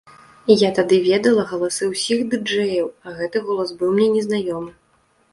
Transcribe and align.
Я 0.59 0.69
тады 0.77 0.95
ведала 1.07 1.43
галасы 1.49 1.89
ўсіх 1.91 2.23
ды-джэяў, 2.31 2.87
а 3.11 3.13
гэты 3.19 3.37
голас 3.49 3.75
быў 3.83 3.93
мне 3.99 4.07
незнаёмы. 4.15 4.71